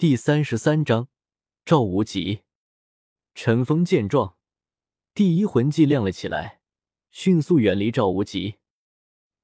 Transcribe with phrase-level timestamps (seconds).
[0.00, 1.08] 第三十三章，
[1.64, 2.44] 赵无极。
[3.34, 4.36] 陈峰见状，
[5.12, 6.60] 第一魂技亮了起来，
[7.10, 8.58] 迅速远离赵无极。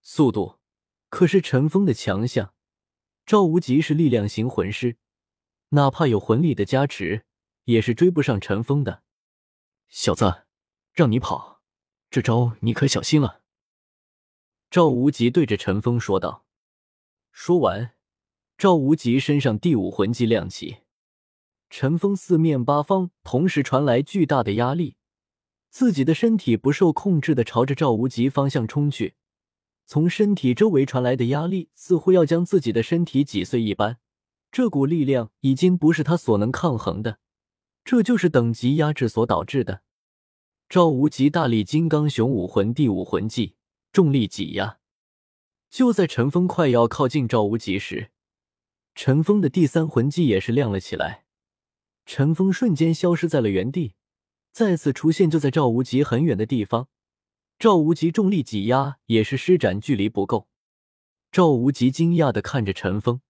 [0.01, 0.61] 速度
[1.09, 2.54] 可是陈峰的强项。
[3.27, 4.96] 赵无极是力量型魂师，
[5.71, 7.27] 哪怕有魂力的加持，
[7.64, 9.02] 也是追不上陈峰的。
[9.89, 10.45] 小子，
[10.93, 11.62] 让你跑，
[12.09, 13.43] 这招你可小心了。
[14.71, 16.46] 赵无极对着陈峰说道。
[17.32, 17.96] 说完。
[18.57, 20.79] 赵无极身上第五魂技亮起，
[21.68, 24.96] 陈峰四面八方同时传来巨大的压力，
[25.71, 29.17] 自己的身体不受控制的朝着赵无极方向冲去。
[29.86, 33.98] 从身体周围传来的压力似乎要将自己的身体挤碎一般，
[34.53, 37.19] 这股力量已经不是他所能抗衡的，
[37.84, 39.83] 这就是等级压制所导致的。
[40.69, 43.56] 赵无极大力金刚熊武魂第五魂技
[43.92, 44.78] 重力挤压，
[45.69, 48.12] 就在陈峰快要靠近赵无极时。
[48.94, 51.25] 陈峰的第三魂技也是亮了起来，
[52.06, 53.94] 陈峰瞬间消失在了原地，
[54.52, 56.88] 再次出现就在赵无极很远的地方。
[57.58, 60.48] 赵无极重力挤压也是施展距离不够。
[61.32, 63.20] 赵无极惊讶的看着陈峰，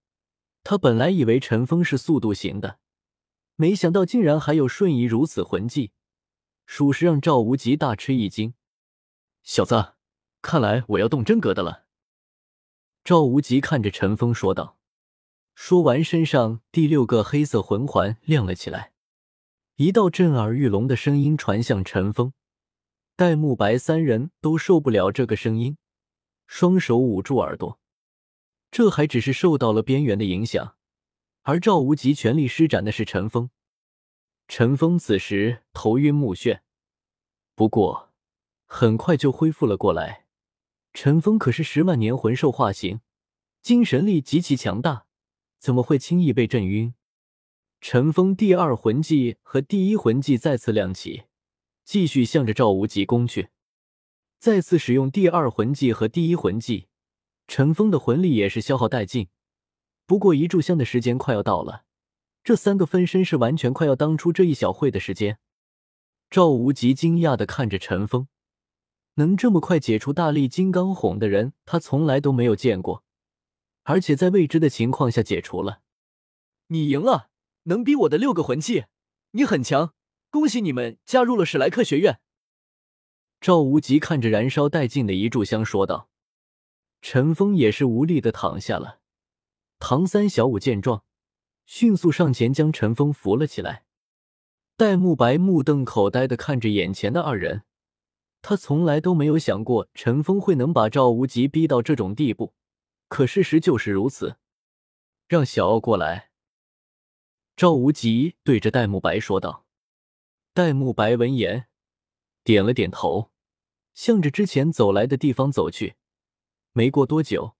[0.63, 2.79] 他本来以为陈峰是速度型的，
[3.55, 5.91] 没想到竟然还有瞬移如此魂技，
[6.67, 8.53] 属实让赵无极大吃一惊。
[9.41, 9.95] 小子，
[10.43, 11.85] 看来我要动真格的了。
[13.03, 14.74] 赵无极看着陈峰说道。
[15.55, 18.91] 说完，身上第六个黑色魂环亮了起来，
[19.77, 22.33] 一道震耳欲聋的声音传向陈峰、
[23.15, 25.77] 戴沐白三人，都受不了这个声音，
[26.45, 27.79] 双手捂住耳朵。
[28.69, 30.75] 这还只是受到了边缘的影响，
[31.43, 33.49] 而赵无极全力施展的是陈峰。
[34.49, 36.59] 陈峰此时头晕目眩，
[37.55, 38.13] 不过
[38.65, 40.25] 很快就恢复了过来。
[40.93, 42.99] 陈峰可是十万年魂兽化形，
[43.61, 45.04] 精神力极其强大。
[45.65, 46.93] 怎么会轻易被震晕？
[47.81, 51.23] 陈峰第二魂技和第一魂技再次亮起，
[51.83, 53.49] 继续向着赵无极攻去。
[54.37, 56.85] 再次使用第二魂技和第一魂技，
[57.47, 59.29] 陈峰的魂力也是消耗殆尽。
[60.05, 61.85] 不过一炷香的时间快要到了，
[62.43, 65.39] 这三个分身是完全快要当出这一小会的时间。
[66.29, 68.27] 赵无极惊讶的看着陈峰，
[69.15, 73.03] 能这么快解除大力金刚哄的人，他从来都没有见过。
[73.85, 75.81] 而且在未知的情况下解除了，
[76.67, 77.29] 你赢了，
[77.63, 78.85] 能逼我的六个魂技，
[79.31, 79.93] 你很强，
[80.31, 82.19] 恭喜你们加入了史莱克学院。
[83.39, 86.09] 赵无极看着燃烧殆尽的一炷香说道。
[87.01, 88.99] 陈峰也是无力的躺下了。
[89.77, 91.03] 唐三、小五见状，
[91.67, 93.83] 迅速上前将陈峰扶了起来。
[94.75, 97.61] 戴沐白目瞪口呆的看着眼前的二人，
[98.41, 102.55] 他从来都没有想过陈峰会能把赵无极逼到这种地步。
[103.07, 104.37] 可事实就是如此。
[105.27, 106.31] 让小奥过来。
[107.55, 109.65] 赵无极对着戴沐白说道。
[110.53, 111.67] 戴沐白闻言，
[112.43, 113.31] 点了点头，
[113.93, 115.95] 向着之前走来的地方走去。
[116.73, 117.55] 没过多久，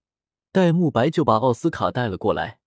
[0.52, 2.60] 戴沐白就把奥斯卡带了过来。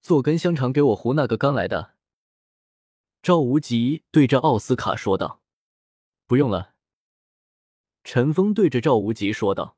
[0.00, 1.94] 做根香肠给我糊那个刚来的。
[3.22, 5.42] 赵无极对着奥斯卡说道。
[6.26, 6.74] 不用了。
[8.02, 9.76] 陈峰对着赵无极说道。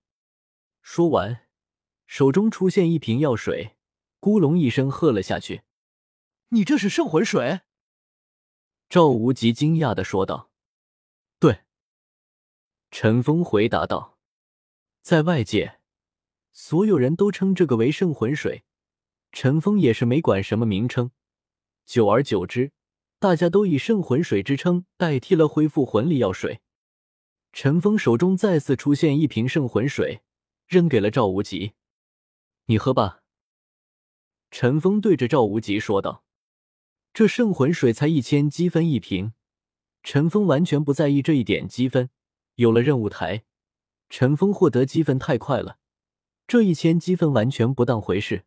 [0.80, 1.47] 说完。
[2.08, 3.76] 手中出现一瓶药水，
[4.18, 5.60] 咕隆一声喝了下去。
[6.48, 7.60] 你这是圣魂水？
[8.88, 10.50] 赵无极惊讶的说道。
[11.38, 11.64] 对，
[12.90, 14.18] 陈峰回答道。
[15.02, 15.80] 在外界，
[16.50, 18.64] 所有人都称这个为圣魂水，
[19.30, 21.10] 陈峰也是没管什么名称。
[21.84, 22.72] 久而久之，
[23.18, 26.62] 大家都以圣魂水之称代替了恢复魂力药水。
[27.52, 30.22] 陈峰手中再次出现一瓶圣魂水，
[30.66, 31.74] 扔给了赵无极。
[32.68, 33.22] 你喝吧。”
[34.50, 36.24] 陈峰对着赵无极说道
[37.12, 39.34] ，“这圣魂水才一千积分一瓶。”
[40.02, 42.08] 陈峰完全不在意这一点积分。
[42.54, 43.44] 有了任务台，
[44.08, 45.78] 陈峰获得积分太快了，
[46.46, 48.46] 这一千积分完全不当回事。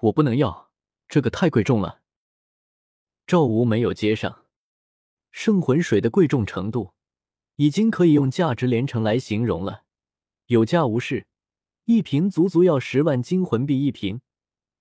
[0.00, 0.72] 我不能要，
[1.08, 2.02] 这个太贵重了。
[3.26, 4.44] 赵无没有接上。
[5.30, 6.92] 圣魂水的贵重程度，
[7.56, 9.84] 已经可以用价值连城来形容了，
[10.46, 11.26] 有价无市。
[11.86, 14.22] 一瓶足足要十万金魂币一瓶，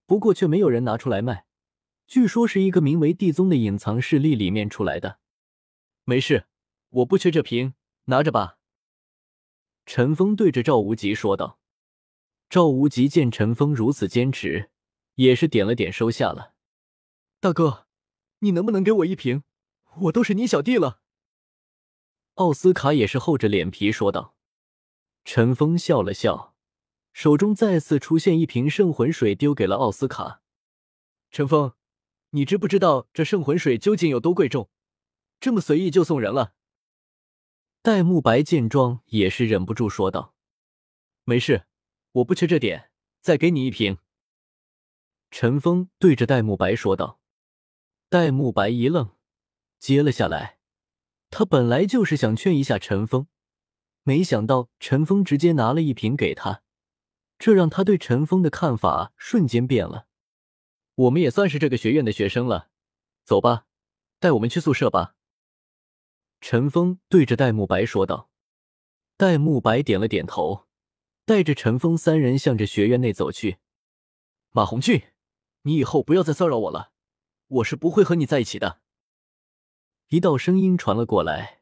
[0.05, 1.45] 不过却没有人拿出来卖。
[2.07, 5.19] 据说是一个名为地宗的隐藏势力里面出来的。
[6.05, 6.47] 没事，
[6.89, 7.73] 我不缺这瓶，
[8.05, 8.57] 拿着吧。
[9.85, 11.59] 陈峰对着赵无极说道。
[12.49, 14.69] 赵无极见陈峰如此坚持，
[15.15, 16.53] 也是点了点，收下了。
[17.39, 17.87] 大哥，
[18.39, 19.43] 你能不能给我一瓶？
[20.01, 21.01] 我都是你小弟了。
[22.35, 24.35] 奥斯卡也是厚着脸皮说道。
[25.25, 26.52] 陈峰笑了笑。
[27.13, 30.41] 手中再次出现一瓶圣魂水，丢给了奥斯卡。
[31.31, 31.73] 陈峰，
[32.31, 34.69] 你知不知道这圣魂水究竟有多贵重？
[35.39, 36.55] 这么随意就送人了？”
[37.83, 40.33] 戴沐白见状也是忍不住说道
[41.25, 41.65] ：“没事，
[42.13, 42.89] 我不缺这点，
[43.21, 43.97] 再给你一瓶。”
[45.29, 47.19] 陈峰对着戴沐白说道。
[48.09, 49.15] 戴沐白一愣，
[49.79, 50.59] 接了下来。
[51.29, 53.27] 他本来就是想劝一下陈峰，
[54.03, 56.61] 没想到陈峰直接拿了一瓶给他，
[57.43, 60.07] 这让他对陈峰的看法瞬间变了。
[60.95, 62.69] 我们也算是这个学院的学生了，
[63.25, 63.65] 走吧，
[64.17, 65.17] 带我们去宿舍吧。
[66.39, 68.29] 陈峰对着戴沐白说道。
[69.17, 70.67] 戴沐白点了点头，
[71.25, 73.57] 带着陈峰三人向着学院内走去。
[74.51, 75.09] 马红俊，
[75.63, 76.93] 你以后不要再骚扰我了，
[77.47, 78.79] 我是不会和你在一起的。
[80.07, 81.59] 一道声音传了过来，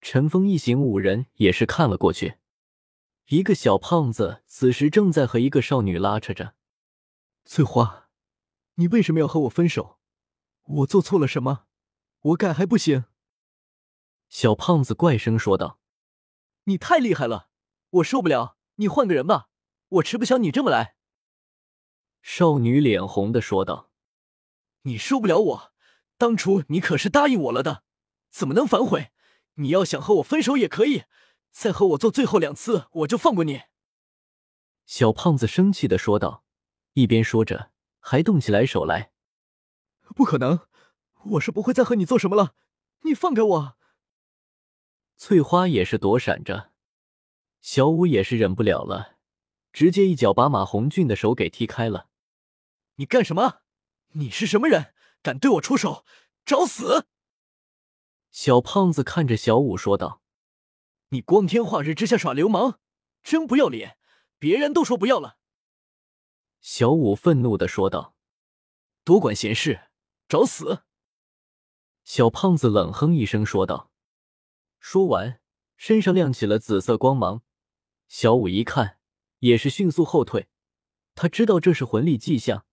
[0.00, 2.38] 陈峰一行五人也是看了过去。
[3.32, 6.54] 一个小胖子此时正在和一个少女拉扯着。
[7.46, 8.10] 翠花，
[8.74, 9.98] 你为什么要和我分手？
[10.64, 11.64] 我做错了什么？
[12.20, 13.06] 我改还不行？
[14.28, 15.80] 小胖子怪声说道
[16.64, 17.48] ：“你太厉害了，
[17.88, 18.58] 我受不了！
[18.74, 19.48] 你换个人吧，
[19.88, 20.96] 我吃不消你这么来。”
[22.20, 23.90] 少女脸红的说道
[24.84, 25.72] ：“你受不了我。”
[26.18, 27.82] 当初你可是答应我了的，
[28.30, 29.10] 怎么能反悔？
[29.54, 31.04] 你要想和我分手也可以，
[31.52, 33.62] 再和我做最后两次，我就放过你。”
[34.84, 36.44] 小胖子生气的说道，
[36.94, 37.70] 一边说着
[38.00, 39.12] 还动起来手来。
[40.16, 40.66] “不可能，
[41.24, 42.56] 我是不会再和你做什么了，
[43.02, 43.76] 你放开我！”
[45.16, 46.72] 翠花也是躲闪着，
[47.60, 49.18] 小五也是忍不了了，
[49.72, 52.08] 直接一脚把马红俊的手给踢开了。
[52.96, 53.60] “你干什么？
[54.14, 56.04] 你是什么人？”敢对我出手，
[56.44, 57.06] 找死！
[58.32, 60.20] 小胖子看着小五说道
[61.12, 62.78] ：“你光天化日之下耍流氓，
[63.22, 63.98] 真不要脸！
[64.38, 65.36] 别人都说不要了。”
[66.60, 68.16] 小五愤怒的说道
[69.04, 69.90] ：“多管闲事，
[70.26, 70.84] 找死！”
[72.02, 73.92] 小胖子冷哼一声说道。
[74.80, 75.40] 说完，
[75.76, 77.42] 身上亮起了紫色光芒。
[78.08, 78.98] 小五一看，
[79.40, 80.48] 也是迅速后退。
[81.14, 82.64] 他知道这是魂力迹象。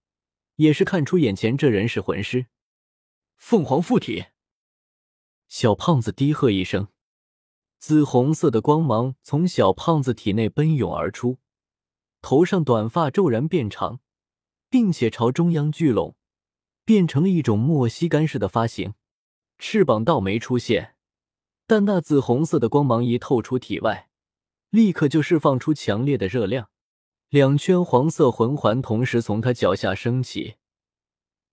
[0.55, 2.47] 也是看出眼前这人是魂师，
[3.37, 4.25] 凤凰附体。
[5.47, 6.89] 小胖子低喝一声，
[7.79, 11.37] 紫红色的光芒从小胖子体内奔涌而出，
[12.21, 14.01] 头上短发骤然变长，
[14.69, 16.17] 并且朝中央聚拢，
[16.83, 18.95] 变成了一种莫西干式的发型。
[19.57, 20.95] 翅膀倒没出现，
[21.65, 24.09] 但那紫红色的光芒一透出体外，
[24.69, 26.69] 立刻就释放出强烈的热量。
[27.29, 30.55] 两圈黄色魂环同时从他脚下升起，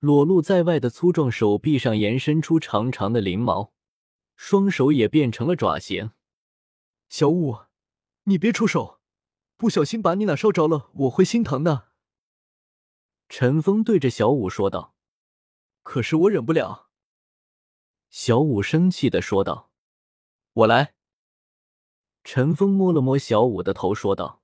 [0.00, 3.72] 裸露在外的粗壮手臂上延伸出长长的鳞毛，
[4.34, 6.10] 双手也变成了爪形。
[7.08, 7.58] 小五，
[8.24, 9.00] 你别出手，
[9.56, 11.88] 不小心把你哪烧着了，我会心疼的。
[13.28, 14.94] 陈峰对着小五说道。
[15.82, 16.90] 可是我忍不了。
[18.10, 19.70] 小五生气的说道。
[20.52, 20.94] 我来。
[22.24, 24.42] 陈峰摸了摸小五的头，说道。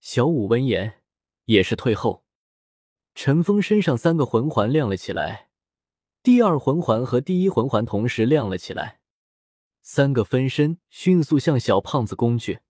[0.00, 1.02] 小五闻言
[1.44, 2.24] 也是退后，
[3.14, 5.50] 陈峰身上三个魂环亮了起来，
[6.22, 8.97] 第二魂环和第一魂环同时亮了起来，
[9.90, 12.60] 三个分身迅速向小胖子攻去。